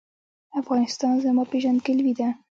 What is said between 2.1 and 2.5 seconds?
ده